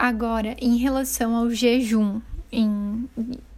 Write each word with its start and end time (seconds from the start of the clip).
Agora, 0.00 0.54
em 0.60 0.76
relação 0.76 1.34
ao 1.34 1.50
jejum, 1.50 2.20
em 2.52 3.08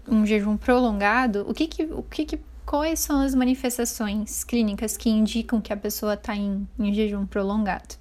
um 0.09 0.25
jejum 0.25 0.57
prolongado, 0.57 1.45
o 1.47 1.53
que 1.53 1.67
que, 1.67 1.85
o 1.85 2.03
que, 2.03 2.25
que 2.25 2.41
quais 2.65 2.99
são 2.99 3.21
as 3.21 3.35
manifestações 3.35 4.43
clínicas 4.43 4.97
que 4.97 5.11
indicam 5.11 5.61
que 5.61 5.71
a 5.71 5.77
pessoa 5.77 6.15
está 6.15 6.35
em, 6.35 6.67
em 6.79 6.95
jejum 6.95 7.27
prolongado? 7.27 7.95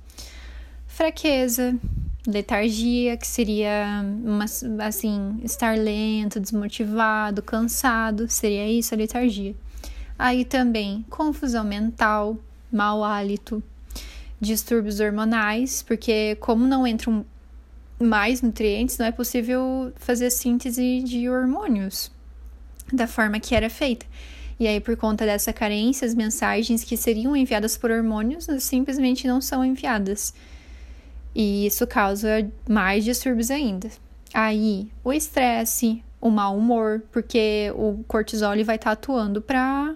Fraqueza, 0.88 1.78
letargia, 2.26 3.18
que 3.18 3.28
seria 3.28 4.06
uma, 4.24 4.46
assim, 4.88 5.42
estar 5.44 5.78
lento, 5.78 6.40
desmotivado, 6.40 7.42
cansado, 7.42 8.30
seria 8.30 8.72
isso 8.72 8.94
a 8.94 8.98
letargia. 8.98 9.54
Aí 10.18 10.46
também 10.46 11.06
confusão 11.10 11.66
mental, 11.66 12.38
mau 12.72 13.04
hálito, 13.04 13.62
distúrbios 14.40 15.02
hormonais, 15.02 15.84
porque 15.84 16.38
como 16.40 16.66
não 16.66 16.88
entram 16.88 17.26
mais 18.00 18.42
nutrientes, 18.42 18.98
não 18.98 19.06
é 19.06 19.12
possível 19.12 19.92
fazer 19.98 20.30
síntese 20.30 21.02
de 21.04 21.30
hormônios 21.30 22.12
da 22.92 23.08
forma 23.08 23.40
que 23.40 23.54
era 23.54 23.70
feita. 23.70 24.06
E 24.60 24.68
aí, 24.68 24.80
por 24.80 24.98
conta 24.98 25.26
dessa 25.26 25.54
carência, 25.54 26.06
as 26.06 26.14
mensagens 26.14 26.84
que 26.84 26.98
seriam 26.98 27.36
enviadas 27.36 27.78
por 27.78 27.92
hormônios 27.92 28.48
simplesmente 28.60 29.28
não 29.28 29.40
são 29.40 29.64
enviadas. 29.64 30.34
E 31.34 31.66
isso 31.66 31.88
causa 31.88 32.50
mais 32.68 33.06
distúrbios 33.06 33.50
ainda. 33.52 33.90
Aí, 34.34 34.90
o 35.04 35.14
estresse, 35.14 36.04
o 36.20 36.30
mau 36.30 36.58
humor, 36.58 37.02
porque 37.12 37.72
o 37.76 38.04
cortisol 38.08 38.52
vai 38.66 38.76
estar 38.76 38.78
tá 38.78 38.92
atuando 38.92 39.42
para 39.42 39.96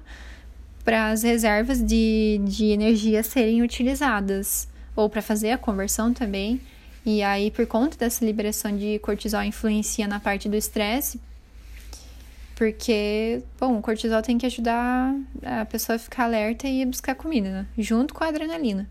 para 0.83 1.11
as 1.11 1.23
reservas 1.23 1.81
de, 1.81 2.41
de 2.43 2.65
energia 2.65 3.23
serem 3.23 3.61
utilizadas, 3.61 4.67
ou 4.93 5.09
para 5.09 5.21
fazer 5.21 5.51
a 5.51 5.57
conversão 5.57 6.13
também. 6.13 6.59
E 7.05 7.21
aí, 7.21 7.51
por 7.51 7.67
conta 7.67 7.97
dessa 7.97 8.23
liberação 8.23 8.75
de 8.75 8.97
cortisol, 8.99 9.43
influencia 9.43 10.07
na 10.07 10.19
parte 10.19 10.47
do 10.47 10.55
estresse, 10.55 11.19
porque, 12.55 13.41
bom, 13.59 13.77
o 13.77 13.81
cortisol 13.81 14.21
tem 14.21 14.37
que 14.37 14.45
ajudar 14.45 15.13
a 15.43 15.65
pessoa 15.65 15.95
a 15.97 15.99
ficar 15.99 16.25
alerta 16.25 16.67
e 16.67 16.85
buscar 16.85 17.15
comida, 17.15 17.49
né? 17.49 17.65
junto 17.77 18.13
com 18.13 18.23
a 18.23 18.27
adrenalina. 18.27 18.87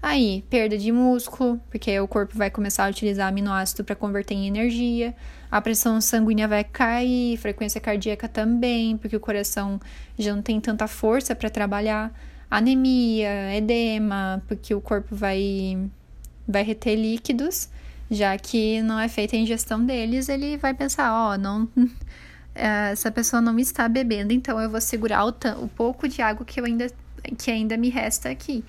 Aí, 0.00 0.44
perda 0.50 0.76
de 0.76 0.92
músculo, 0.92 1.58
porque 1.70 1.98
o 1.98 2.06
corpo 2.06 2.36
vai 2.36 2.50
começar 2.50 2.84
a 2.84 2.90
utilizar 2.90 3.26
aminoácido 3.26 3.82
para 3.82 3.96
converter 3.96 4.34
em 4.34 4.46
energia. 4.46 5.14
A 5.50 5.60
pressão 5.62 5.98
sanguínea 6.00 6.46
vai 6.46 6.62
cair, 6.62 7.38
frequência 7.38 7.80
cardíaca 7.80 8.28
também, 8.28 8.98
porque 8.98 9.16
o 9.16 9.20
coração 9.20 9.80
já 10.18 10.34
não 10.34 10.42
tem 10.42 10.60
tanta 10.60 10.86
força 10.86 11.34
para 11.34 11.48
trabalhar. 11.48 12.12
Anemia, 12.50 13.56
edema, 13.56 14.42
porque 14.46 14.74
o 14.74 14.80
corpo 14.80 15.16
vai 15.16 15.78
vai 16.46 16.62
reter 16.62 16.96
líquidos, 16.96 17.68
já 18.10 18.36
que 18.38 18.82
não 18.82 18.98
é 18.98 19.08
feita 19.08 19.36
a 19.36 19.38
ingestão 19.38 19.84
deles, 19.84 20.28
ele 20.28 20.56
vai 20.56 20.74
pensar, 20.74 21.12
ó, 21.12 21.34
oh, 21.34 21.38
não 21.38 21.68
essa 22.54 23.10
pessoa 23.10 23.42
não 23.42 23.58
está 23.58 23.88
bebendo, 23.88 24.32
então 24.32 24.60
eu 24.60 24.70
vou 24.70 24.80
segurar 24.80 25.24
o, 25.26 25.34
o 25.62 25.68
pouco 25.68 26.06
de 26.08 26.22
água 26.22 26.46
que 26.46 26.60
ainda 26.60 26.86
que 27.38 27.50
ainda 27.50 27.76
me 27.76 27.88
resta 27.88 28.28
aqui. 28.28 28.62